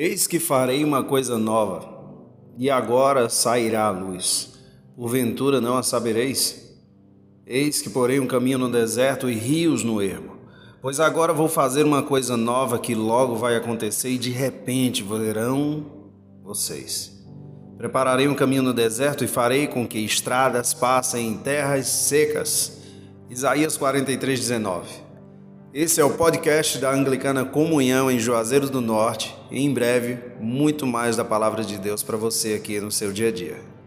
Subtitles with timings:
[0.00, 1.84] Eis que farei uma coisa nova,
[2.56, 4.56] e agora sairá a luz.
[4.94, 6.78] Porventura não a sabereis?
[7.44, 10.36] Eis que porei um caminho no deserto e rios no ermo.
[10.80, 15.84] Pois agora vou fazer uma coisa nova que logo vai acontecer e de repente verão
[16.44, 17.20] vocês.
[17.76, 22.82] Prepararei um caminho no deserto e farei com que estradas passem em terras secas.
[23.28, 25.07] Isaías 43, 19.
[25.80, 30.84] Esse é o podcast da Anglicana Comunhão em Juazeiro do Norte e em breve muito
[30.84, 33.77] mais da palavra de Deus para você aqui no seu dia a dia.